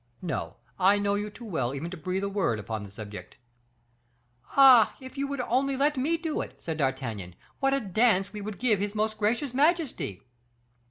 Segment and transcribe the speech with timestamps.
[0.23, 0.55] No!
[0.79, 3.37] I know you too well even to breathe a word upon the subject."
[4.57, 4.95] "Ah!
[4.99, 8.57] if you would only let me do it," said D'Artagnan, "what a dance we would
[8.57, 10.23] give his most gracious majesty!"